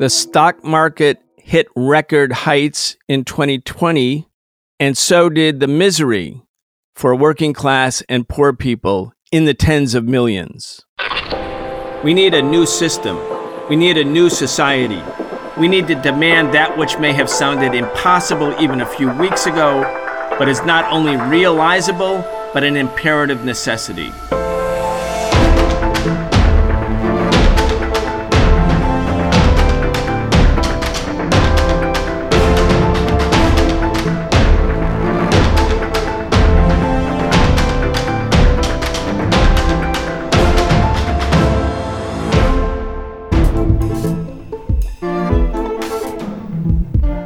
[0.00, 4.26] The stock market hit record heights in 2020,
[4.78, 6.40] and so did the misery
[6.94, 10.80] for working class and poor people in the tens of millions.
[12.02, 13.18] We need a new system.
[13.68, 15.02] We need a new society.
[15.58, 19.82] We need to demand that which may have sounded impossible even a few weeks ago,
[20.38, 22.24] but is not only realizable,
[22.54, 24.10] but an imperative necessity.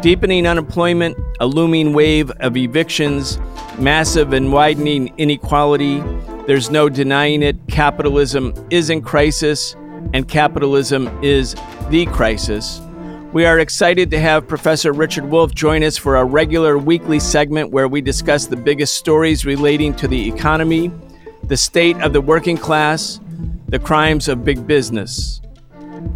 [0.04, 3.38] Deepening unemployment, a looming wave of evictions,
[3.78, 6.00] massive and widening inequality.
[6.46, 7.56] There's no denying it.
[7.68, 9.74] Capitalism is in crisis,
[10.12, 11.56] and capitalism is
[11.88, 12.82] the crisis.
[13.32, 17.70] We are excited to have Professor Richard Wolff join us for a regular weekly segment
[17.70, 20.90] where we discuss the biggest stories relating to the economy,
[21.44, 23.20] the state of the working class,
[23.68, 25.40] the crimes of big business.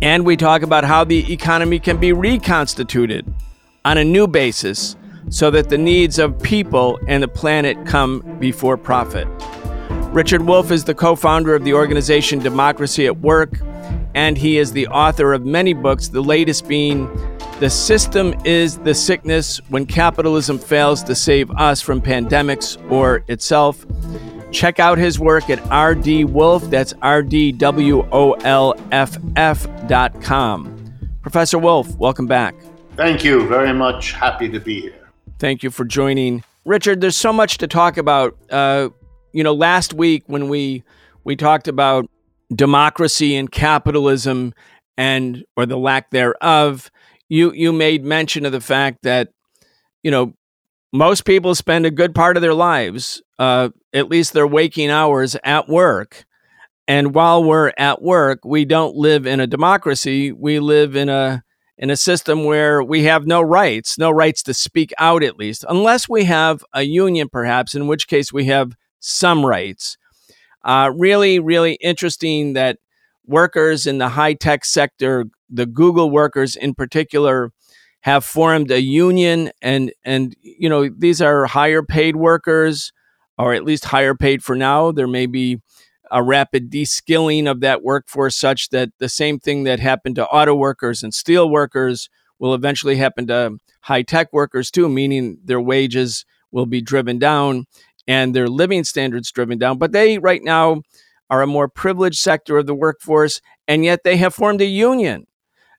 [0.02, 3.24] And we talk about how the economy can be reconstituted
[3.88, 4.96] on a new basis
[5.30, 9.26] so that the needs of people and the planet come before profit.
[10.12, 13.58] Richard Wolff is the co founder of the organization Democracy at Work,
[14.14, 17.08] and he is the author of many books, the latest being
[17.60, 23.86] The System is the Sickness When Capitalism Fails to Save Us from Pandemics or Itself.
[24.50, 30.20] Check out his work at rdwolff, that's R D W O L F F dot
[30.20, 30.74] com.
[31.22, 32.54] Professor Wolff, welcome back.
[32.98, 34.10] Thank you very much.
[34.10, 35.08] Happy to be here.
[35.38, 37.00] Thank you for joining, Richard.
[37.00, 38.36] There's so much to talk about.
[38.50, 38.88] Uh,
[39.32, 40.82] you know, last week when we
[41.22, 42.10] we talked about
[42.52, 44.52] democracy and capitalism
[44.96, 46.90] and or the lack thereof,
[47.28, 49.28] you you made mention of the fact that
[50.02, 50.34] you know
[50.92, 55.36] most people spend a good part of their lives, uh, at least their waking hours,
[55.44, 56.24] at work.
[56.88, 60.32] And while we're at work, we don't live in a democracy.
[60.32, 61.44] We live in a
[61.78, 65.64] in a system where we have no rights, no rights to speak out at least,
[65.68, 69.96] unless we have a union, perhaps, in which case we have some rights.
[70.64, 72.78] Uh, really, really interesting that
[73.24, 77.52] workers in the high tech sector, the Google workers in particular,
[78.00, 82.92] have formed a union, and and you know these are higher paid workers,
[83.36, 84.92] or at least higher paid for now.
[84.92, 85.60] There may be
[86.10, 90.54] a rapid deskilling of that workforce such that the same thing that happened to auto
[90.54, 92.08] workers and steel workers
[92.38, 97.66] will eventually happen to high tech workers too, meaning their wages will be driven down
[98.06, 99.78] and their living standards driven down.
[99.78, 100.82] But they right now
[101.30, 105.26] are a more privileged sector of the workforce, and yet they have formed a union.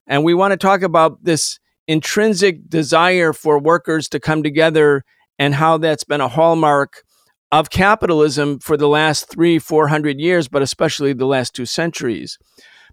[0.06, 5.04] And we want to talk about this intrinsic desire for workers to come together
[5.40, 7.04] and how that's been a hallmark
[7.52, 12.38] of capitalism for the last three, four hundred years, but especially the last two centuries.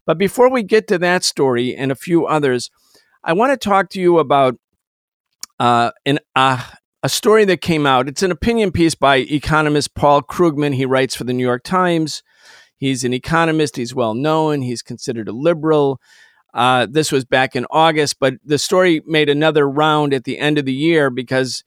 [0.07, 2.71] But before we get to that story and a few others,
[3.25, 4.57] I want to talk to you about
[5.59, 6.63] uh, an, uh,
[7.03, 8.09] a story that came out.
[8.09, 10.75] It's an opinion piece by economist Paul Krugman.
[10.75, 12.23] He writes for the New York Times.
[12.77, 13.77] He's an economist.
[13.77, 14.63] He's well known.
[14.63, 16.01] He's considered a liberal.
[16.55, 20.57] Uh, this was back in August, but the story made another round at the end
[20.57, 21.65] of the year because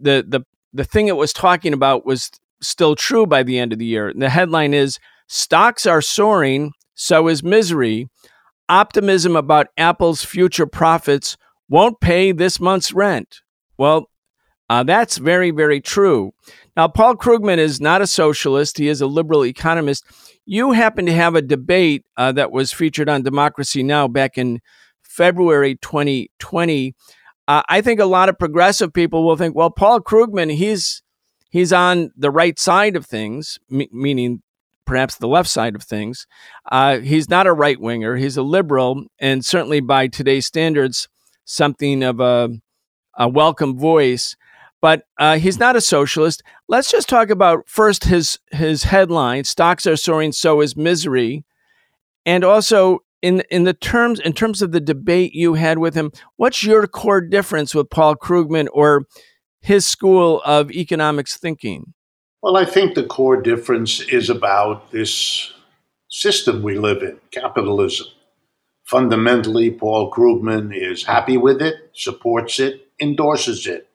[0.00, 0.42] the the
[0.72, 2.30] the thing it was talking about was
[2.62, 4.08] still true by the end of the year.
[4.08, 4.98] And the headline is
[5.28, 8.08] Stocks are soaring, so is misery.
[8.68, 11.36] Optimism about Apple's future profits
[11.68, 13.40] won't pay this month's rent.
[13.78, 14.10] Well,
[14.68, 16.32] uh, that's very, very true.
[16.76, 20.04] Now, Paul Krugman is not a socialist, he is a liberal economist.
[20.46, 24.08] You happen to have a debate uh, that was featured on Democracy Now!
[24.08, 24.60] back in
[25.02, 26.94] February 2020
[27.50, 31.02] uh, I think a lot of progressive people will think, well, Paul Krugman, he's
[31.50, 34.42] he's on the right side of things, m- meaning
[34.84, 36.28] perhaps the left side of things.
[36.70, 41.08] Uh, he's not a right winger; he's a liberal, and certainly by today's standards,
[41.44, 42.50] something of a,
[43.18, 44.36] a welcome voice.
[44.80, 46.44] But uh, he's not a socialist.
[46.68, 51.44] Let's just talk about first his his headline: "Stocks are soaring, so is misery,"
[52.24, 56.12] and also in in the terms in terms of the debate you had with him,
[56.36, 59.04] what's your core difference with Paul Krugman or
[59.60, 61.94] his school of economics thinking?
[62.42, 65.52] Well, I think the core difference is about this
[66.08, 68.06] system we live in, capitalism.
[68.84, 73.88] Fundamentally, Paul Krugman is happy with it, supports it, endorses it.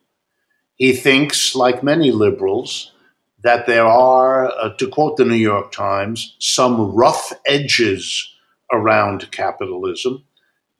[0.76, 2.92] He thinks, like many liberals,
[3.44, 8.35] that there are, uh, to quote the New York Times, some rough edges
[8.72, 10.24] around capitalism,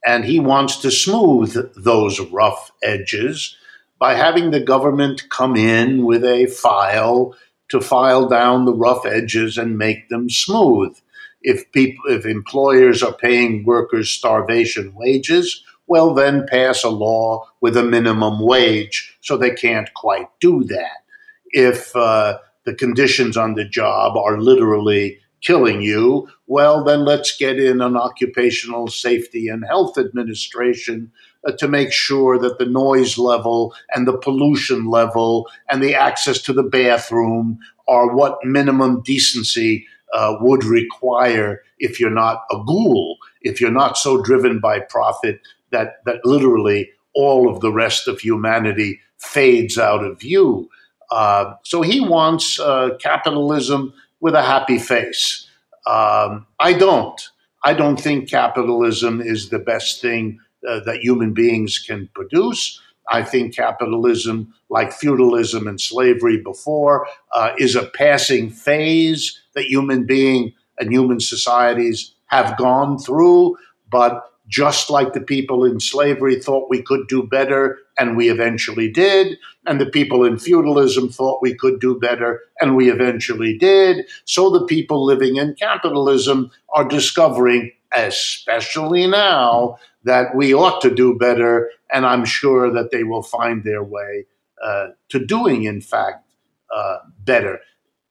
[0.06, 3.56] And he wants to smooth those rough edges
[4.00, 7.36] by having the government come in with a file
[7.70, 10.96] to file down the rough edges and make them smooth.
[11.42, 17.78] If people, if employers are paying workers starvation wages, well, then pass a law with
[17.78, 21.04] a minimum wage so they can't quite do that.
[21.52, 27.60] If uh, the conditions on the job are literally killing you, well, then let's get
[27.60, 31.12] in an occupational safety and health administration
[31.48, 36.42] uh, to make sure that the noise level and the pollution level and the access
[36.42, 43.18] to the bathroom are what minimum decency uh, would require if you're not a ghoul,
[43.42, 45.40] if you're not so driven by profit
[45.72, 50.70] that, that literally all of the rest of humanity fades out of view.
[51.12, 53.94] Uh, so he wants uh, capitalism
[54.26, 55.48] with a happy face.
[55.86, 57.22] Um, I don't.
[57.64, 62.82] I don't think capitalism is the best thing uh, that human beings can produce.
[63.12, 67.06] I think capitalism, like feudalism and slavery before,
[67.36, 73.58] uh, is a passing phase that human being and human societies have gone through.
[73.92, 78.92] But just like the people in slavery thought we could do better, and we eventually
[78.92, 84.06] did, and the people in feudalism thought we could do better, and we eventually did,
[84.26, 91.18] so the people living in capitalism are discovering, especially now, that we ought to do
[91.18, 94.26] better, and I'm sure that they will find their way
[94.64, 96.30] uh, to doing, in fact,
[96.76, 97.60] uh, better.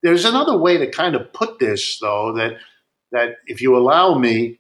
[0.03, 2.55] There's another way to kind of put this, though, that
[3.13, 4.59] that if you allow me,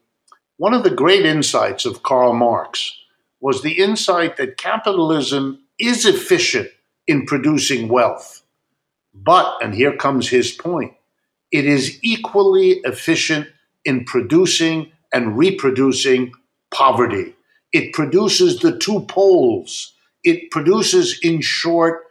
[0.56, 2.96] one of the great insights of Karl Marx
[3.40, 6.68] was the insight that capitalism is efficient
[7.06, 8.42] in producing wealth.
[9.12, 10.94] But, and here comes his point,
[11.50, 13.48] it is equally efficient
[13.84, 16.32] in producing and reproducing
[16.72, 17.34] poverty.
[17.72, 19.92] It produces the two poles.
[20.24, 22.04] It produces, in short,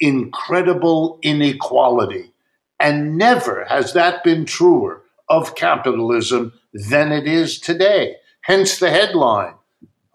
[0.00, 2.32] incredible inequality.
[2.80, 8.16] And never has that been truer of capitalism than it is today.
[8.42, 9.54] Hence the headline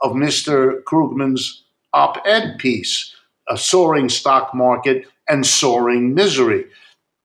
[0.01, 0.83] of Mr.
[0.83, 1.63] Krugman's
[1.93, 3.15] op ed piece
[3.49, 6.65] A Soaring Stock Market and Soaring Misery.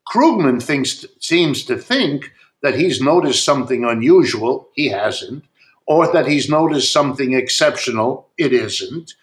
[0.09, 4.69] Krugman thinks, seems to think that he's noticed something unusual.
[4.75, 5.45] He hasn't.
[5.87, 8.29] Or that he's noticed something exceptional.
[8.39, 9.15] It isn't.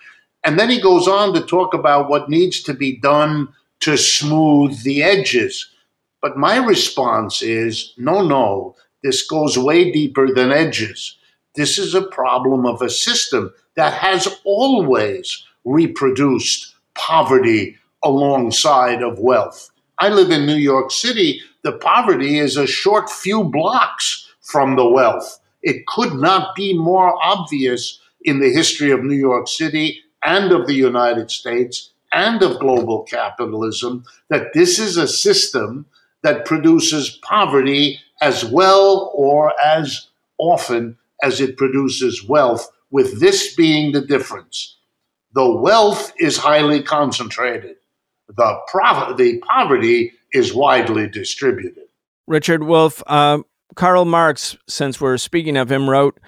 [0.44, 3.50] And then he goes on to talk about what needs to be done
[3.81, 5.69] to smooth the edges.
[6.21, 11.18] But my response is no, no, this goes way deeper than edges.
[11.56, 19.70] This is a problem of a system that has always reproduced poverty alongside of wealth.
[20.00, 21.42] I live in New York City.
[21.64, 25.40] The poverty is a short few blocks from the wealth.
[25.62, 30.68] It could not be more obvious in the history of New York City and of
[30.68, 35.86] the United States and of global capitalism that this is a system
[36.22, 43.92] that produces poverty as well or as often as it produces wealth, with this being
[43.92, 44.78] the difference.
[45.34, 47.75] The wealth is highly concentrated,
[48.28, 51.84] the, pro- the poverty is widely distributed.
[52.28, 53.40] Richard Wolff, uh,
[53.75, 56.19] Karl Marx, since we're speaking of him, wrote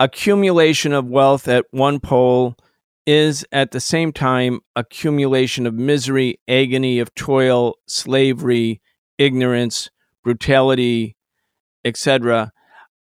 [0.00, 2.56] accumulation of wealth at one pole
[3.06, 8.80] is at the same time accumulation of misery, agony of toil, slavery,
[9.18, 9.90] ignorance,
[10.22, 11.16] brutality,
[11.84, 12.52] etc.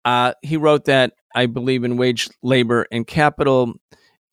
[0.06, 3.74] Uh, he wrote that, I believe, in Wage, Labor, and Capital.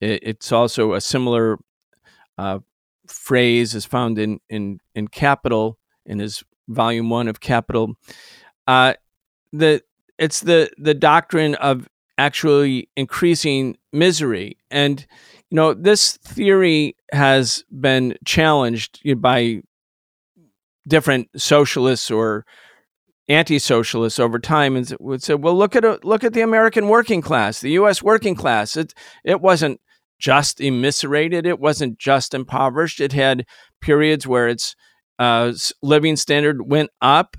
[0.01, 1.59] It's also a similar
[2.39, 2.61] uh,
[3.07, 7.95] phrase is found in, in, in Capital, in his volume one of Capital.
[8.67, 8.95] Uh,
[9.53, 9.83] the
[10.19, 15.07] it's the the doctrine of actually increasing misery, and
[15.51, 19.63] you know this theory has been challenged by
[20.87, 22.45] different socialists or
[23.31, 27.61] anti-socialists over time and would say, "Well, look at look at the American working class,
[27.61, 28.03] the U.S.
[28.03, 28.77] working class.
[28.77, 28.93] It
[29.25, 29.81] it wasn't
[30.19, 33.01] just immiserated, it wasn't just impoverished.
[33.01, 33.47] It had
[33.81, 34.75] periods where its
[35.19, 37.37] uh, living standard went up,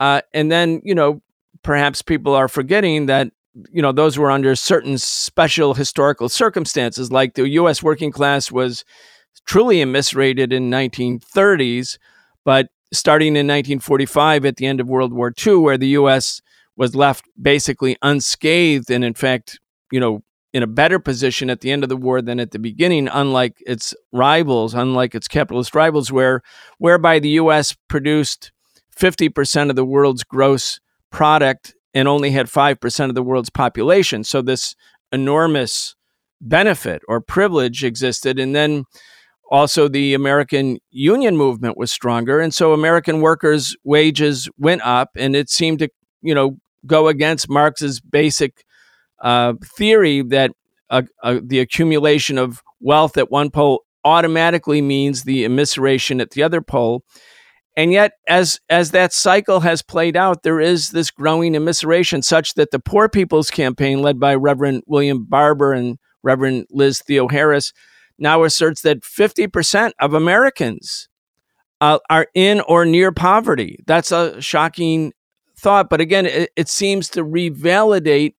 [0.00, 1.22] uh, and then you know
[1.62, 3.28] perhaps people are forgetting that
[3.70, 7.82] you know those were under certain special historical circumstances, like the U.S.
[7.84, 8.84] working class was
[9.46, 11.98] truly immiserated in 1930s,
[12.44, 16.40] but starting in 1945 at the end of World War II, where the U.S.
[16.76, 19.58] was left basically unscathed and, in fact,
[19.90, 22.58] you know, in a better position at the end of the war than at the
[22.58, 26.42] beginning, unlike its rivals, unlike its capitalist rivals, where
[26.78, 27.76] whereby the U.S.
[27.88, 28.50] produced
[28.96, 30.80] 50% of the world's gross
[31.10, 34.24] product and only had 5% of the world's population.
[34.24, 34.74] So this
[35.12, 35.94] enormous
[36.40, 38.38] benefit or privilege existed.
[38.38, 38.84] And then
[39.50, 42.40] also the American union movement was stronger.
[42.40, 45.88] And so American workers' wages went up, and it seemed to,
[46.22, 48.64] you know, go against Marx's basic
[49.20, 50.52] uh, theory that
[50.88, 56.42] uh, uh, the accumulation of wealth at one pole automatically means the immiseration at the
[56.42, 57.04] other pole.
[57.76, 62.54] And yet, as as that cycle has played out, there is this growing immiseration, such
[62.54, 67.72] that the Poor People's Campaign, led by Reverend William Barber and Reverend Liz Theoharis,
[68.20, 71.08] now asserts that 50% of Americans
[71.80, 73.78] uh, are in or near poverty.
[73.86, 75.12] That's a shocking
[75.58, 75.88] thought.
[75.90, 78.34] But again, it, it seems to revalidate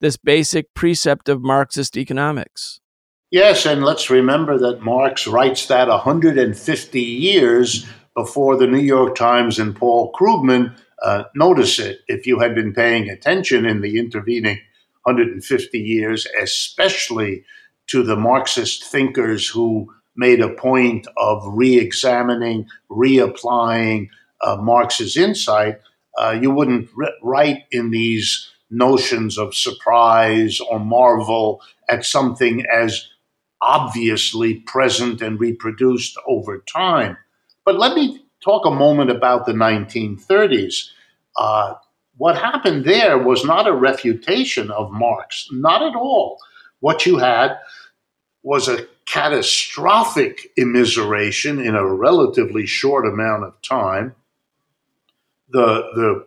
[0.00, 2.80] this basic precept of Marxist economics.
[3.30, 9.58] Yes, and let's remember that Marx writes that 150 years before the New York Times
[9.58, 12.00] and Paul Krugman uh, notice it.
[12.08, 14.60] If you had been paying attention in the intervening
[15.04, 17.44] 150 years, especially
[17.88, 24.08] to the Marxist thinkers who made a point of re examining, reapplying
[24.42, 25.78] uh, Marx's insight,
[26.18, 26.88] uh, you wouldn't
[27.22, 33.08] write in these notions of surprise or marvel at something as
[33.60, 37.16] obviously present and reproduced over time.
[37.64, 40.88] But let me talk a moment about the 1930s.
[41.36, 41.74] Uh,
[42.16, 46.38] what happened there was not a refutation of Marx, not at all.
[46.82, 47.58] What you had
[48.42, 54.16] was a catastrophic immiseration in a relatively short amount of time.
[55.50, 56.26] The, the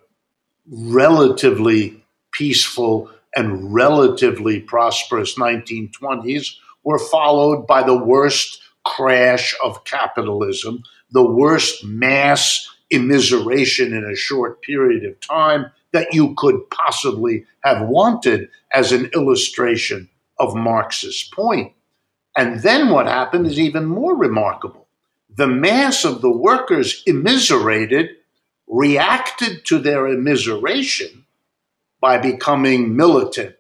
[0.72, 11.30] relatively peaceful and relatively prosperous 1920s were followed by the worst crash of capitalism, the
[11.30, 18.48] worst mass immiseration in a short period of time that you could possibly have wanted
[18.72, 20.10] as an illustration
[20.40, 21.74] of Marx's point.
[22.38, 24.88] And then what happened is even more remarkable.
[25.36, 28.10] The mass of the workers immiserated
[28.68, 31.24] reacted to their immiseration
[32.02, 33.56] by becoming militant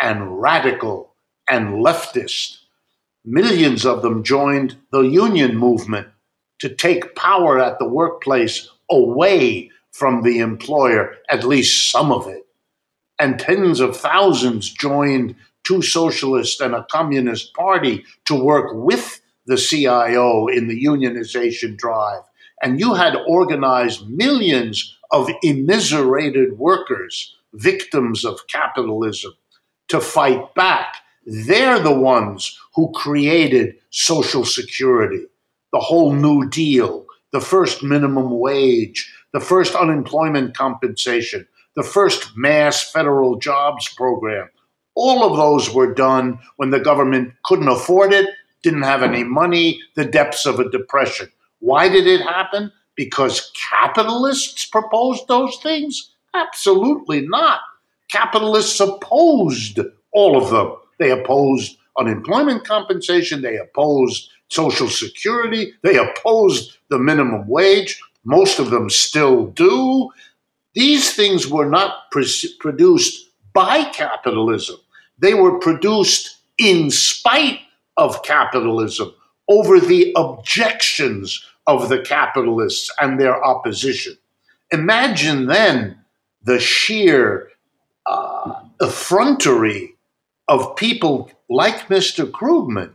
[0.00, 1.14] and radical
[1.48, 2.58] and leftist.
[3.24, 6.08] Millions of them joined the union movement
[6.60, 12.46] to take power at the workplace away from the employer, at least some of it.
[13.18, 15.34] And tens of thousands joined
[15.68, 22.22] two socialists and a communist party to work with the CIO in the unionization drive.
[22.62, 29.32] And you had organized millions of immiserated workers, victims of capitalism,
[29.88, 30.96] to fight back.
[31.26, 35.24] They're the ones who created Social Security,
[35.72, 41.46] the whole New Deal, the first minimum wage, the first unemployment compensation,
[41.76, 44.48] the first mass federal jobs program.
[45.00, 48.28] All of those were done when the government couldn't afford it,
[48.64, 51.30] didn't have any money, the depths of a depression.
[51.60, 52.72] Why did it happen?
[52.96, 56.10] Because capitalists proposed those things?
[56.34, 57.60] Absolutely not.
[58.10, 59.78] Capitalists opposed
[60.12, 60.74] all of them.
[60.98, 68.00] They opposed unemployment compensation, they opposed Social Security, they opposed the minimum wage.
[68.24, 70.10] Most of them still do.
[70.74, 74.76] These things were not pre- produced by capitalism,
[75.18, 77.60] they were produced in spite
[77.96, 79.12] of capitalism
[79.48, 84.16] over the objections of the capitalists and their opposition.
[84.70, 85.98] Imagine then
[86.42, 87.50] the sheer
[88.06, 89.94] uh, effrontery
[90.48, 92.30] of people like Mr.
[92.30, 92.92] Krugman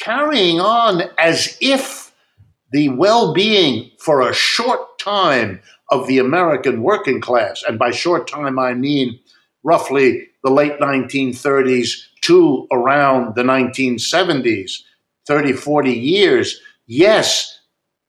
[0.00, 2.14] carrying on as if
[2.72, 8.28] the well being for a short time of the American working class, and by short
[8.28, 9.18] time I mean
[9.62, 11.90] roughly the late 1930s
[12.22, 14.82] to around the 1970s,
[15.26, 17.60] 30, 40 years, yes,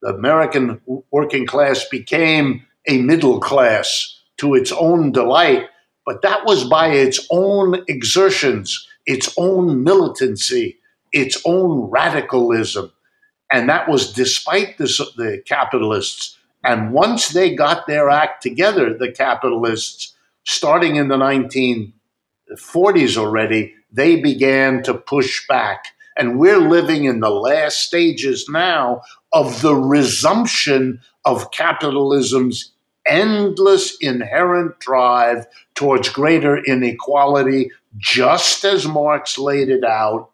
[0.02, 5.66] the American working class became a middle class to its own delight,
[6.06, 10.78] but that was by its own exertions, its own militancy,
[11.12, 12.90] its own radicalism
[13.50, 16.38] and that was despite the, the capitalists.
[16.64, 21.16] And once they got their act together, the capitalists, starting in the
[22.50, 25.86] 1940s already, they began to push back.
[26.16, 29.02] And we're living in the last stages now
[29.32, 32.72] of the resumption of capitalism's
[33.06, 40.30] endless inherent drive towards greater inequality, just as Marx laid it out.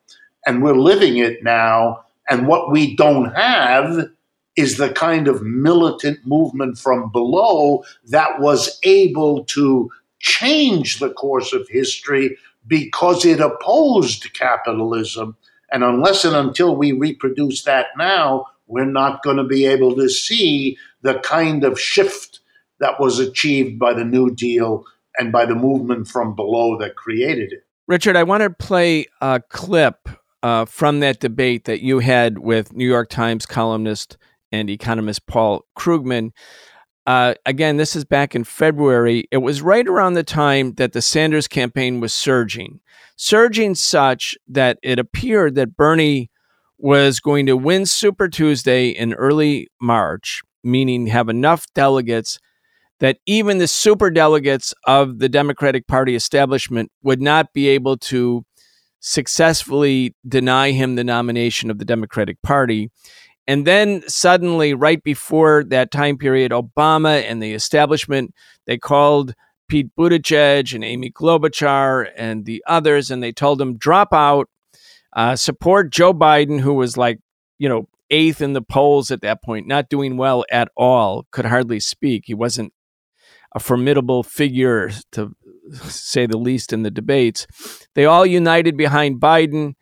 [0.46, 4.08] And we're living it now and what we don't have
[4.56, 9.90] is the kind of militant movement from below that was able to
[10.26, 15.36] change the course of history because it opposed capitalism.
[15.70, 20.08] And unless and until we reproduce that now, we're not going to be able to
[20.08, 22.40] see the kind of shift
[22.80, 24.84] that was achieved by the New Deal
[25.16, 27.64] and by the movement from below that created it.
[27.86, 30.08] Richard, I want to play a clip
[30.42, 34.18] uh, from that debate that you had with New York Times columnist
[34.50, 36.32] and economist Paul Krugman.
[37.06, 39.28] Uh, again, this is back in February.
[39.30, 42.80] It was right around the time that the Sanders campaign was surging,
[43.14, 46.30] surging such that it appeared that Bernie
[46.78, 52.40] was going to win Super Tuesday in early March, meaning have enough delegates
[52.98, 58.44] that even the super delegates of the Democratic Party establishment would not be able to
[59.00, 62.90] successfully deny him the nomination of the Democratic Party.
[63.48, 68.34] And then suddenly, right before that time period, Obama and the establishment,
[68.66, 69.34] they called
[69.68, 74.48] Pete Buttigieg and Amy Klobuchar and the others, and they told them, drop out,
[75.14, 77.18] uh, support Joe Biden, who was like,
[77.58, 81.46] you know, eighth in the polls at that point, not doing well at all, could
[81.46, 82.24] hardly speak.
[82.26, 82.72] He wasn't
[83.54, 85.34] a formidable figure, to
[85.84, 87.46] say the least, in the debates.
[87.94, 89.74] They all united behind Biden,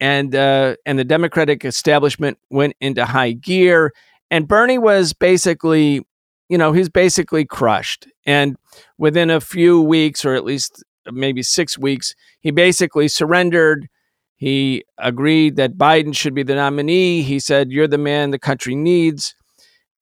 [0.00, 3.92] and uh, and the Democratic establishment went into high gear.
[4.30, 6.06] And Bernie was basically,
[6.48, 8.06] you know, he's basically crushed.
[8.26, 8.56] And
[8.98, 13.88] within a few weeks, or at least maybe six weeks, he basically surrendered.
[14.36, 17.22] He agreed that Biden should be the nominee.
[17.22, 19.34] He said, You're the man the country needs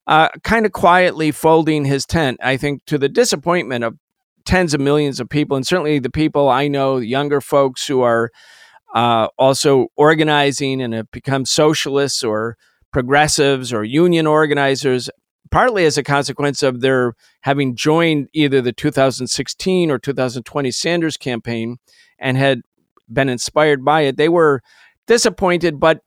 [0.09, 3.97] uh, kind of quietly folding his tent, I think, to the disappointment of
[4.47, 8.31] tens of millions of people, and certainly the people I know, younger folks who are
[8.95, 12.57] uh, also organizing and have become socialists or
[12.92, 15.11] progressives or union organizers,
[15.50, 21.76] partly as a consequence of their having joined either the 2016 or 2020 Sanders campaign
[22.18, 22.62] and had
[23.12, 24.16] been inspired by it.
[24.16, 24.62] They were
[25.07, 26.02] disappointed, but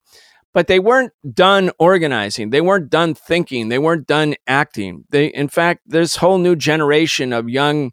[0.53, 2.49] but they weren't done organizing.
[2.49, 3.69] They weren't done thinking.
[3.69, 5.05] They weren't done acting.
[5.09, 7.91] They, in fact, this whole new generation of young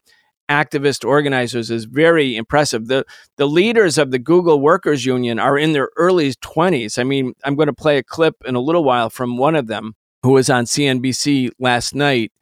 [0.49, 2.89] activist organizers is very impressive.
[2.89, 3.05] The
[3.37, 6.99] the leaders of the Google Workers Union are in their early 20s.
[6.99, 9.67] I mean, I'm going to play a clip in a little while from one of
[9.67, 12.33] them who was on CNBC last night.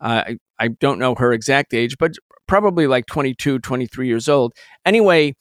[0.00, 2.12] Uh, I, I don't know her exact age, but
[2.46, 4.54] probably like 22, 23 years old.
[4.84, 5.34] Anyway,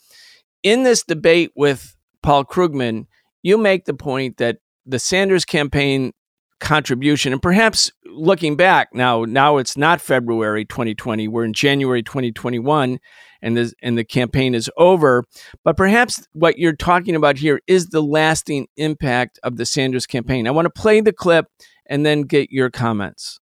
[0.64, 3.06] in this debate with Paul Krugman,
[3.44, 6.12] you make the point that the Sanders campaign
[6.60, 13.00] contribution, and perhaps looking back now, now it's not February 2020, we're in January 2021,
[13.42, 15.24] and the and the campaign is over.
[15.64, 20.48] But perhaps what you're talking about here is the lasting impact of the Sanders campaign.
[20.48, 21.46] I want to play the clip
[21.86, 23.40] and then get your comments.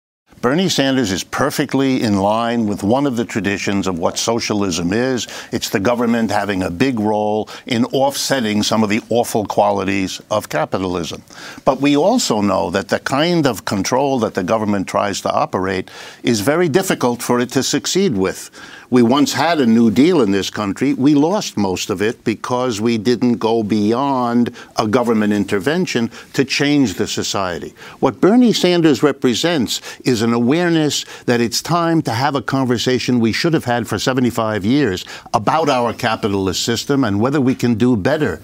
[0.41, 5.27] Bernie Sanders is perfectly in line with one of the traditions of what socialism is.
[5.51, 10.49] It's the government having a big role in offsetting some of the awful qualities of
[10.49, 11.25] capitalism.
[11.65, 15.91] But we also know that the kind of control that the government tries to operate
[16.23, 18.51] is very difficult for it to succeed with.
[18.91, 20.95] We once had a New Deal in this country.
[20.95, 26.95] We lost most of it because we didn't go beyond a government intervention to change
[26.95, 27.75] the society.
[28.01, 33.33] What Bernie Sanders represents is an awareness that it's time to have a conversation we
[33.33, 37.95] should have had for 75 years about our capitalist system and whether we can do
[37.95, 38.41] better.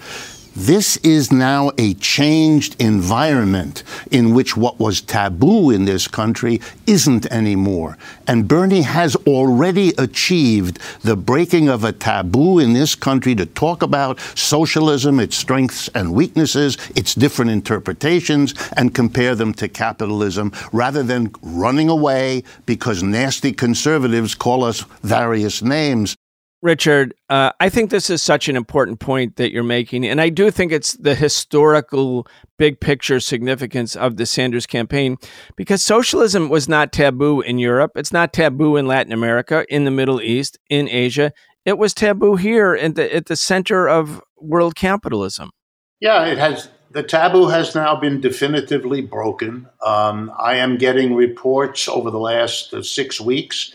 [0.57, 7.25] This is now a changed environment in which what was taboo in this country isn't
[7.25, 7.97] anymore.
[8.25, 13.83] And Bernie has already achieved the breaking of a taboo in this country to talk
[13.83, 21.03] about socialism, its strengths and weaknesses, its different interpretations, and compare them to capitalism rather
[21.03, 26.15] than running away because nasty conservatives call us various names.
[26.61, 30.05] Richard, uh, I think this is such an important point that you're making.
[30.05, 35.17] And I do think it's the historical big picture significance of the Sanders campaign
[35.55, 37.91] because socialism was not taboo in Europe.
[37.95, 41.31] It's not taboo in Latin America, in the Middle East, in Asia.
[41.65, 45.51] It was taboo here at the, at the center of world capitalism.
[45.99, 46.69] Yeah, it has.
[46.91, 49.67] The taboo has now been definitively broken.
[49.85, 53.73] Um, I am getting reports over the last uh, six weeks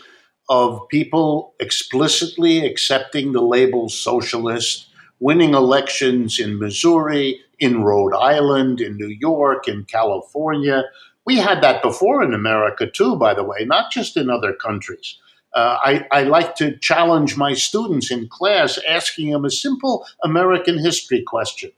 [0.51, 4.85] of people explicitly accepting the label socialist,
[5.21, 10.83] winning elections in Missouri, in Rhode Island, in New York, in California.
[11.25, 15.17] We had that before in America, too, by the way, not just in other countries.
[15.53, 20.77] Uh, I, I, like to challenge my students in class, asking them a simple American
[20.77, 21.71] history question.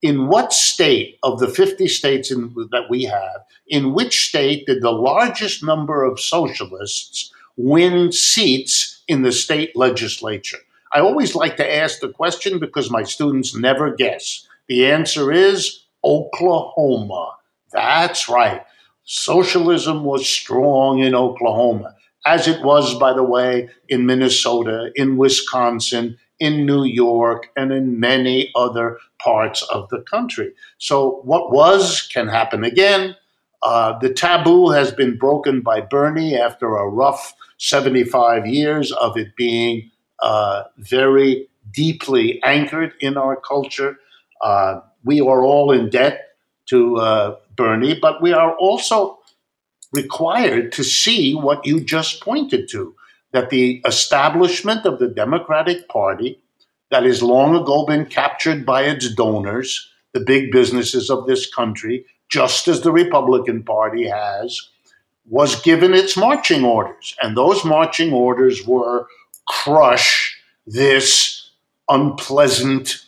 [0.00, 4.82] In what state of the 50 states in, that we have, in which state did
[4.82, 10.58] the largest number of socialists win seats in the state legislature.
[10.92, 14.46] I always like to ask the question because my students never guess.
[14.68, 17.32] The answer is Oklahoma.
[17.72, 18.62] That's right.
[19.04, 26.16] Socialism was strong in Oklahoma, as it was, by the way, in Minnesota, in Wisconsin,
[26.38, 30.52] in New York, and in many other parts of the country.
[30.78, 33.16] So, what was can happen again.
[33.64, 39.34] Uh, the taboo has been broken by Bernie after a rough 75 years of it
[39.36, 39.90] being
[40.22, 43.96] uh, very deeply anchored in our culture.
[44.42, 46.28] Uh, we are all in debt
[46.66, 49.18] to uh, Bernie, but we are also
[49.92, 52.94] required to see what you just pointed to
[53.32, 56.40] that the establishment of the Democratic Party,
[56.90, 62.06] that has long ago been captured by its donors, the big businesses of this country,
[62.34, 64.60] just as the Republican Party has,
[65.28, 67.14] was given its marching orders.
[67.22, 69.06] And those marching orders were
[69.46, 71.48] crush this
[71.88, 73.06] unpleasant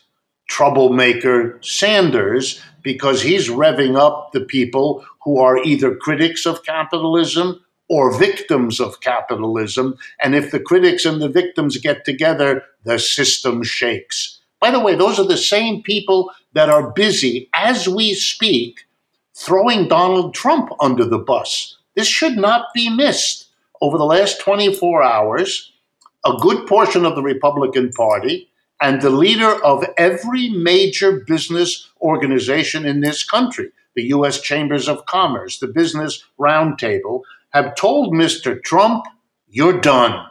[0.48, 8.16] troublemaker Sanders because he's revving up the people who are either critics of capitalism or
[8.16, 9.98] victims of capitalism.
[10.22, 14.38] And if the critics and the victims get together, the system shakes.
[14.60, 18.86] By the way, those are the same people that are busy, as we speak,
[19.36, 21.76] throwing Donald Trump under the bus.
[21.94, 23.48] This should not be missed.
[23.82, 25.72] Over the last 24 hours,
[26.24, 28.48] a good portion of the Republican Party
[28.80, 34.40] and the leader of every major business organization in this country, the U.S.
[34.40, 38.62] Chambers of Commerce, the Business Roundtable, have told Mr.
[38.62, 39.04] Trump,
[39.48, 40.26] you're done.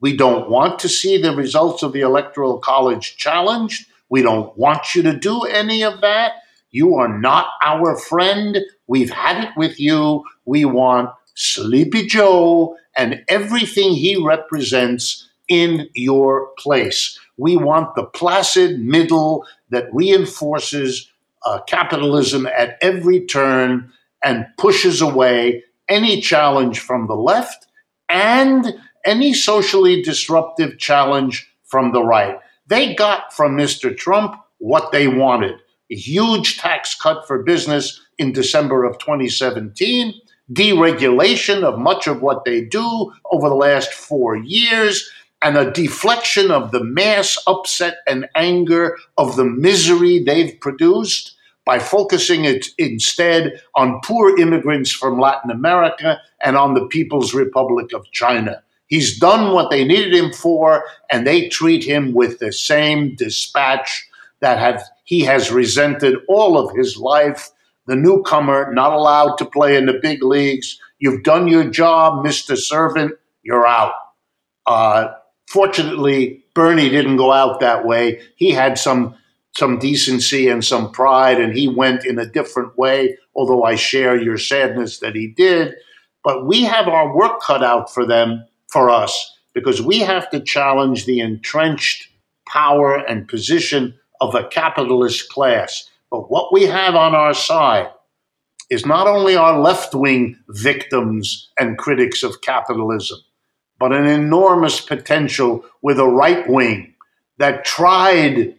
[0.00, 3.86] We don't want to see the results of the Electoral College challenged.
[4.08, 6.34] We don't want you to do any of that.
[6.70, 8.58] You are not our friend.
[8.86, 10.24] We've had it with you.
[10.44, 17.18] We want Sleepy Joe and everything he represents in your place.
[17.36, 21.10] We want the placid middle that reinforces
[21.46, 27.66] uh, capitalism at every turn and pushes away any challenge from the left
[28.08, 28.74] and
[29.06, 32.38] any socially disruptive challenge from the right.
[32.66, 33.96] They got from Mr.
[33.96, 40.14] Trump what they wanted a huge tax cut for business in December of 2017,
[40.52, 45.08] deregulation of much of what they do over the last four years,
[45.40, 51.78] and a deflection of the mass upset and anger of the misery they've produced by
[51.78, 58.10] focusing it instead on poor immigrants from Latin America and on the People's Republic of
[58.10, 58.62] China.
[58.86, 64.08] He's done what they needed him for, and they treat him with the same dispatch
[64.40, 67.48] that have, he has resented all of his life.
[67.86, 70.78] The newcomer, not allowed to play in the big leagues.
[70.98, 72.58] You've done your job, Mr.
[72.58, 73.12] Servant.
[73.42, 73.94] You're out.
[74.66, 75.08] Uh,
[75.48, 78.20] Fortunately, Bernie didn't go out that way.
[78.36, 79.14] He had some
[79.56, 83.16] some decency and some pride, and he went in a different way.
[83.34, 85.74] Although I share your sadness that he did,
[86.22, 90.40] but we have our work cut out for them, for us, because we have to
[90.40, 92.08] challenge the entrenched
[92.46, 95.88] power and position of a capitalist class.
[96.10, 97.90] But what we have on our side
[98.70, 103.18] is not only our left wing victims and critics of capitalism,
[103.78, 106.94] but an enormous potential with a right wing
[107.38, 108.54] that tried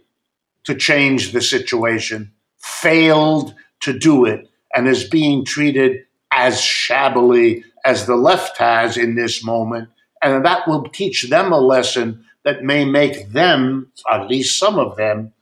[0.64, 8.06] to change the situation, failed to do it, and is being treated as shabbily as
[8.06, 9.90] the left has in this moment.
[10.22, 14.96] And that will teach them a lesson that may make them, at least some of
[14.96, 15.34] them,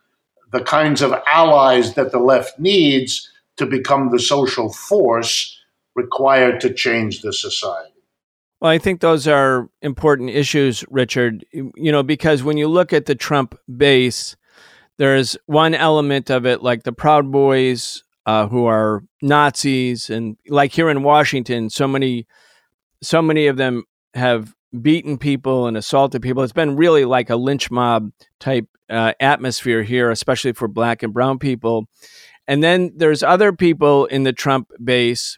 [0.51, 5.59] the kinds of allies that the left needs to become the social force
[5.95, 7.93] required to change the society.
[8.59, 13.05] Well, I think those are important issues, Richard, you know, because when you look at
[13.05, 14.35] the Trump base,
[14.97, 20.71] there's one element of it, like the Proud Boys, uh, who are Nazis, and like
[20.71, 22.27] here in Washington, so many,
[23.01, 23.83] so many of them
[24.15, 26.43] have beaten people and assaulted people.
[26.43, 31.13] It's been really like a lynch mob type uh, atmosphere here, especially for black and
[31.13, 31.87] brown people.
[32.47, 35.37] And then there's other people in the Trump base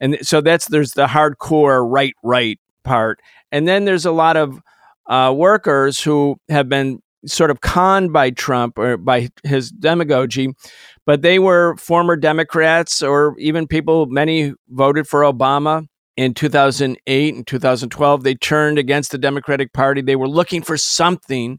[0.00, 4.60] and so that's there's the hardcore right right part and then there's a lot of
[5.06, 10.48] uh, workers who have been sort of conned by Trump or by his demagogy,
[11.06, 17.46] but they were former Democrats or even people, many voted for Obama in 2008 and
[17.46, 18.22] 2012.
[18.22, 20.00] They turned against the Democratic Party.
[20.00, 21.58] They were looking for something.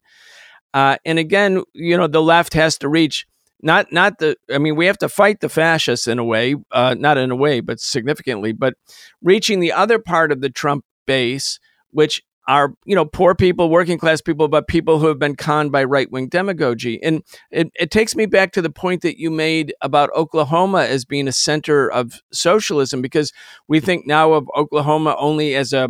[0.73, 3.25] Uh, and again, you know, the left has to reach
[3.61, 6.93] not not the i mean we have to fight the fascists in a way uh,
[6.97, 8.73] not in a way but significantly but
[9.21, 11.59] reaching the other part of the trump base
[11.91, 15.71] which are you know poor people, working class people, but people who have been conned
[15.71, 17.01] by right wing demagogy.
[17.01, 21.05] And it, it takes me back to the point that you made about Oklahoma as
[21.05, 23.31] being a center of socialism, because
[23.67, 25.89] we think now of Oklahoma only as a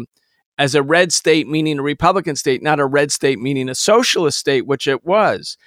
[0.58, 4.38] as a red state, meaning a Republican state, not a red state, meaning a socialist
[4.38, 5.58] state, which it was.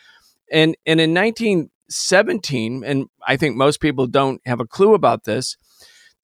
[0.51, 5.57] And and in 1917, and I think most people don't have a clue about this,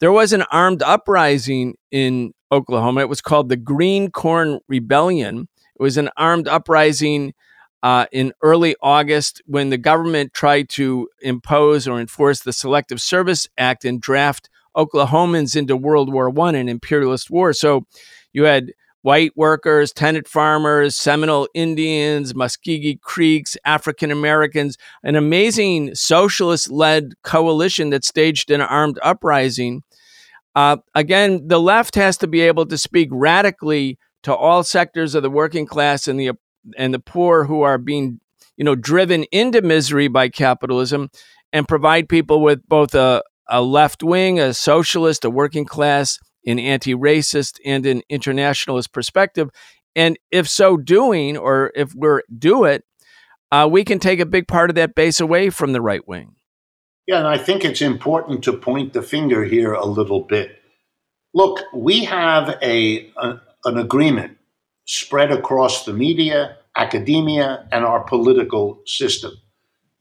[0.01, 3.03] there was an armed uprising in Oklahoma.
[3.03, 5.49] It was called the Green Corn Rebellion.
[5.79, 7.35] It was an armed uprising
[7.83, 13.47] uh, in early August when the government tried to impose or enforce the Selective Service
[13.59, 17.53] Act and draft Oklahomans into World War One and imperialist war.
[17.53, 17.87] So
[18.33, 26.71] you had white workers, tenant farmers, Seminole Indians, Muscogee Creeks, African Americans, an amazing socialist
[26.71, 29.83] led coalition that staged an armed uprising
[30.55, 35.23] uh, again, the left has to be able to speak radically to all sectors of
[35.23, 36.33] the working class and the
[36.79, 38.21] and the poor who are being,
[38.57, 41.11] you know, driven into misery by capitalism,
[41.53, 46.59] and provide people with both a, a left wing, a socialist, a working class, an
[46.59, 49.51] anti-racist, and an internationalist perspective.
[49.95, 52.83] And if so doing, or if we're do it,
[53.53, 56.35] uh, we can take a big part of that base away from the right wing.
[57.07, 60.59] Yeah, and I think it's important to point the finger here a little bit.
[61.35, 64.39] Look, we have a, a, an agreement
[64.87, 69.33] spread across the media, academia, and our political system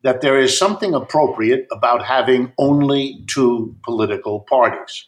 [0.04, 5.08] that there is something appropriate about having only two political parties.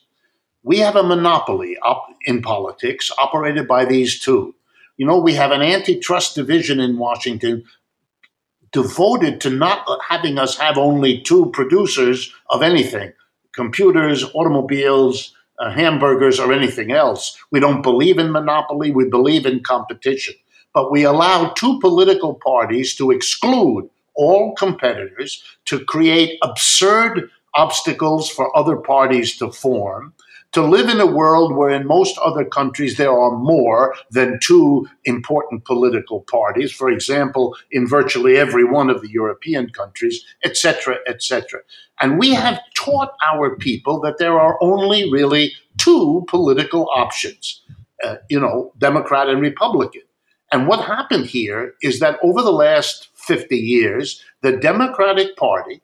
[0.62, 4.54] We have a monopoly op- in politics operated by these two.
[4.96, 7.64] You know, we have an antitrust division in Washington
[8.72, 13.12] devoted to not having us have only two producers of anything
[13.54, 17.38] computers, automobiles, uh, hamburgers, or anything else.
[17.50, 20.34] We don't believe in monopoly, we believe in competition.
[20.74, 28.54] But we allow two political parties to exclude all competitors, to create absurd obstacles for
[28.56, 30.12] other parties to form,
[30.56, 34.88] to live in a world where in most other countries there are more than two
[35.04, 41.60] important political parties, for example, in virtually every one of the European countries, etc., etc.
[42.00, 47.60] And we have taught our people that there are only really two political options,
[48.02, 50.04] uh, you know, Democrat and Republican.
[50.52, 55.82] And what happened here is that over the last 50 years, the Democratic Party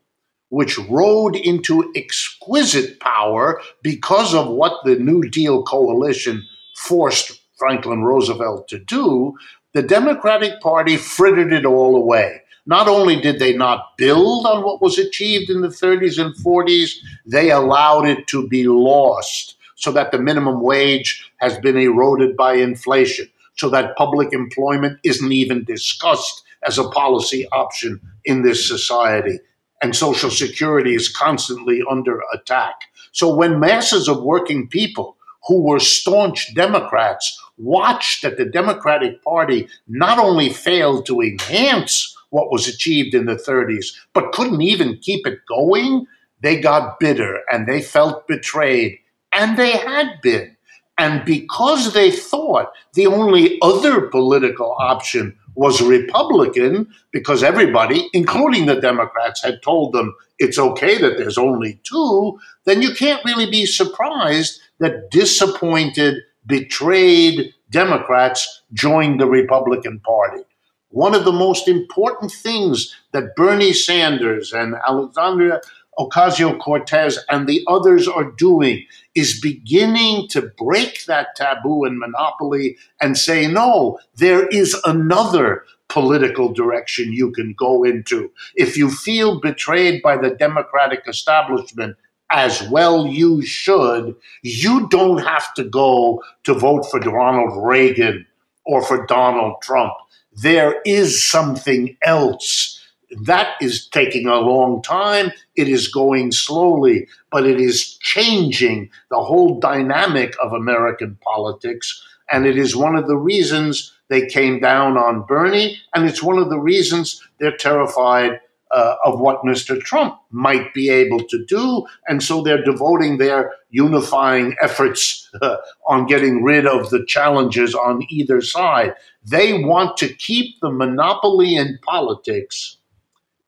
[0.52, 8.68] which rode into exquisite power because of what the New Deal coalition forced Franklin Roosevelt
[8.68, 9.32] to do,
[9.72, 12.42] the Democratic Party frittered it all away.
[12.66, 16.96] Not only did they not build on what was achieved in the 30s and 40s,
[17.24, 22.56] they allowed it to be lost so that the minimum wage has been eroded by
[22.56, 29.38] inflation, so that public employment isn't even discussed as a policy option in this society
[29.82, 32.76] and Social Security is constantly under attack.
[33.10, 35.16] So when masses of working people
[35.48, 42.50] who were staunch Democrats watched that the Democratic Party not only failed to enhance what
[42.50, 46.06] was achieved in the 30s, but couldn't even keep it going,
[46.42, 48.98] they got bitter and they felt betrayed.
[49.34, 50.56] And they had been.
[50.98, 58.80] And because they thought the only other political option was Republican because everybody, including the
[58.80, 63.66] Democrats, had told them it's okay that there's only two, then you can't really be
[63.66, 70.42] surprised that disappointed, betrayed Democrats joined the Republican Party.
[70.88, 75.60] One of the most important things that Bernie Sanders and Alexandria
[75.98, 82.76] Ocasio Cortez and the others are doing is beginning to break that taboo and monopoly
[83.00, 88.30] and say, no, there is another political direction you can go into.
[88.54, 91.96] If you feel betrayed by the Democratic establishment,
[92.30, 98.26] as well you should, you don't have to go to vote for Ronald Reagan
[98.64, 99.92] or for Donald Trump.
[100.32, 102.81] There is something else
[103.22, 105.32] that is taking a long time.
[105.56, 112.02] It is going slowly, but it is changing the whole dynamic of American politics.
[112.30, 115.78] And it is one of the reasons they came down on Bernie.
[115.94, 119.78] And it's one of the reasons they're terrified uh, of what Mr.
[119.78, 121.86] Trump might be able to do.
[122.08, 128.02] And so they're devoting their unifying efforts uh, on getting rid of the challenges on
[128.08, 128.94] either side.
[129.24, 132.78] They want to keep the monopoly in politics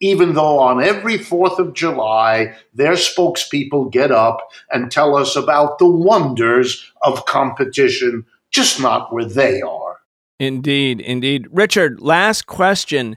[0.04, 5.78] even though on every 4th of July, their spokespeople get up and tell us about
[5.78, 10.00] the wonders of competition, just not where they are.
[10.38, 11.46] Indeed, indeed.
[11.50, 13.16] Richard, last question.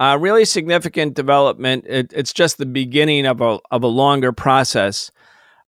[0.00, 1.84] Uh, really significant development.
[1.86, 5.12] It, it's just the beginning of a, of a longer process.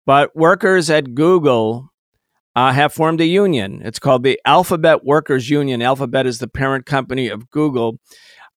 [0.06, 1.92] But workers at Google
[2.56, 3.82] uh, have formed a union.
[3.84, 5.82] It's called the Alphabet Workers Union.
[5.82, 7.98] Alphabet is the parent company of Google.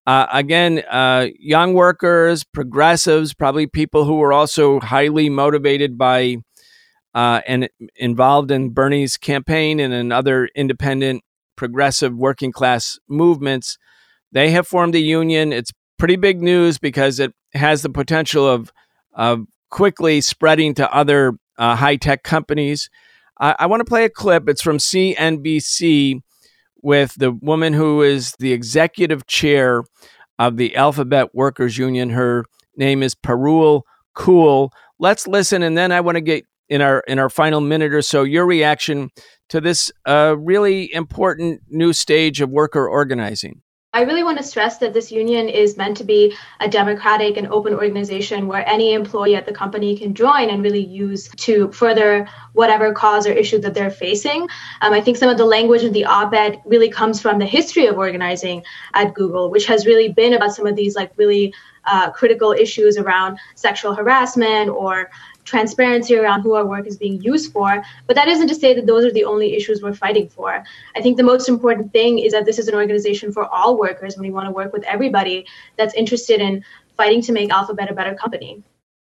[0.08, 6.38] Uh, again, uh, young workers, progressives, probably people who were also highly motivated by
[7.14, 11.22] uh, and involved in Bernie's campaign and in other independent,
[11.56, 13.76] progressive, working class movements.
[14.32, 15.52] They have formed a union.
[15.52, 18.72] It's pretty big news because it has the potential of,
[19.12, 22.88] of quickly spreading to other uh, high tech companies.
[23.36, 24.48] I want to play a clip.
[24.48, 26.22] It's from CNBC
[26.82, 29.84] with the woman who is the executive chair
[30.38, 32.10] of the Alphabet Workers Union.
[32.10, 32.44] Her
[32.76, 33.82] name is Parul
[34.16, 34.70] Koul.
[34.98, 38.02] Let's listen, and then I want to get in our in our final minute or
[38.02, 39.10] so your reaction
[39.48, 43.62] to this uh, really important new stage of worker organizing.
[43.98, 47.48] I really want to stress that this union is meant to be a democratic and
[47.48, 52.28] open organization where any employee at the company can join and really use to further
[52.52, 54.42] whatever cause or issue that they're facing.
[54.82, 57.44] Um, I think some of the language in the op ed really comes from the
[57.46, 58.62] history of organizing
[58.94, 61.52] at Google, which has really been about some of these like really
[61.84, 65.10] uh, critical issues around sexual harassment or
[65.48, 67.82] transparency around who our work is being used for.
[68.06, 70.62] But that isn't to say that those are the only issues we're fighting for.
[70.94, 74.14] I think the most important thing is that this is an organization for all workers
[74.14, 76.64] and we want to work with everybody that's interested in
[76.96, 78.62] fighting to make Alphabet a better company.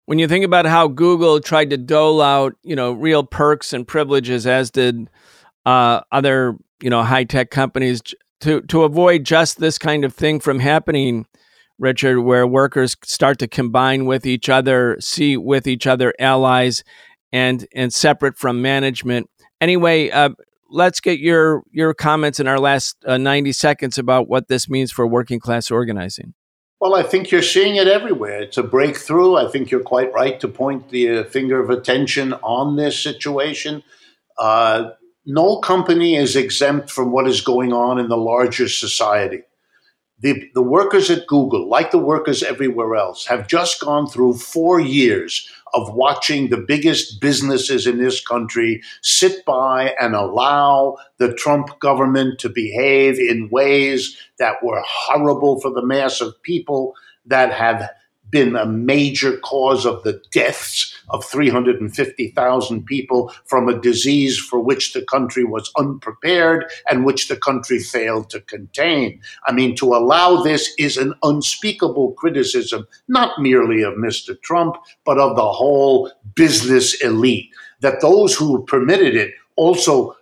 [0.06, 3.88] When you think about how Google tried to dole out, you know, real perks and
[3.88, 5.10] privileges, as did
[5.66, 8.02] uh, other, you know, high tech companies,
[8.42, 11.26] to to avoid just this kind of thing from happening,
[11.80, 16.84] Richard, where workers start to combine with each other, see with each other allies,
[17.32, 19.30] and and separate from management.
[19.62, 20.30] Anyway, uh,
[20.70, 24.92] let's get your your comments in our last uh, 90 seconds about what this means
[24.92, 26.34] for working class organizing.
[26.80, 28.42] Well, I think you're seeing it everywhere.
[28.42, 29.36] It's a breakthrough.
[29.36, 33.84] I think you're quite right to point the uh, finger of attention on this situation.
[34.38, 34.92] Uh,
[35.26, 39.44] no company is exempt from what is going on in the larger society
[40.22, 44.80] the, the workers at Google, like the workers everywhere else, have just gone through four
[44.80, 51.80] years of watching the biggest businesses in this country sit by and allow the Trump
[51.80, 57.90] government to behave in ways that were horrible for the mass of people that have
[58.30, 64.94] been a major cause of the deaths of 350,000 people from a disease for which
[64.94, 69.22] the country was unprepared and which the country failed to contain.
[69.46, 74.40] I mean, to allow this is an unspeakable criticism, not merely of Mr.
[74.42, 77.50] Trump, but of the whole business elite.
[77.82, 80.16] That those who permitted it also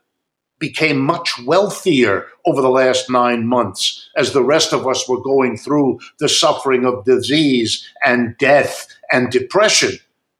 [0.60, 5.58] became much wealthier over the last nine months as the rest of us were going
[5.58, 9.97] through the suffering of disease and death and depression.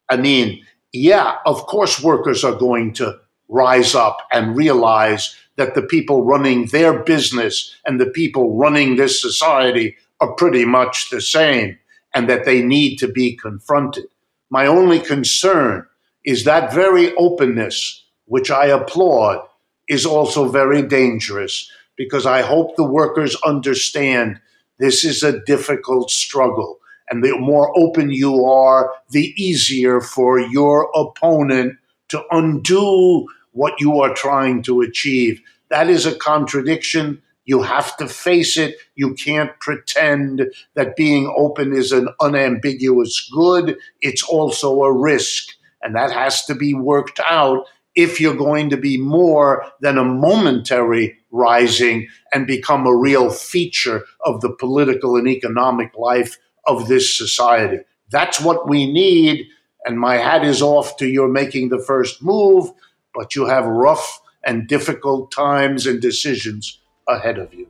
[0.10, 5.82] I mean, yeah, of course, workers are going to rise up and realize that the
[5.82, 11.78] people running their business and the people running this society are pretty much the same
[12.16, 14.06] and that they need to be confronted.
[14.50, 15.86] My only concern
[16.26, 19.46] is that very openness, which I applaud,
[19.88, 24.40] is also very dangerous because I hope the workers understand
[24.80, 26.80] this is a difficult struggle.
[27.10, 31.78] And the more open you are, the easier for your opponent
[32.10, 35.42] to undo what you are trying to achieve.
[35.70, 37.22] That is a contradiction.
[37.46, 38.76] You have to face it.
[38.96, 43.78] You can't pretend that being open is an unambiguous good.
[44.02, 45.50] It's also a risk.
[45.82, 47.66] And that has to be worked out
[47.96, 54.04] if you're going to be more than a momentary rising and become a real feature
[54.24, 56.38] of the political and economic life
[56.68, 57.80] of this society.
[58.12, 59.48] That's what we need.
[59.86, 62.70] And my hat is off to your making the first move,
[63.14, 67.68] but you have rough and difficult times and decisions ahead of you.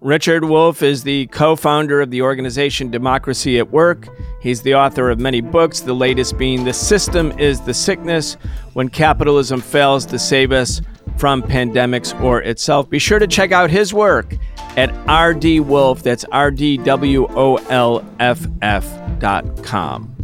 [0.00, 4.08] Richard Wolff is the co founder of the organization Democracy at Work.
[4.40, 8.38] He's the author of many books, the latest being The System is the Sickness
[8.72, 10.80] When Capitalism Fails to Save Us
[11.20, 12.88] from Pandemics or Itself.
[12.88, 14.34] Be sure to check out his work
[14.78, 18.88] at RD Wolff, that's R D W O L F F
[19.20, 20.16] dot com.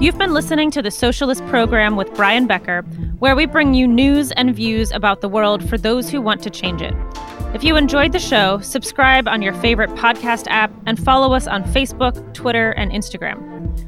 [0.00, 2.82] You've been listening to the Socialist Program with Brian Becker,
[3.20, 6.50] where we bring you news and views about the world for those who want to
[6.50, 6.94] change it.
[7.54, 11.64] If you enjoyed the show, subscribe on your favorite podcast app and follow us on
[11.64, 13.57] Facebook, Twitter, and Instagram.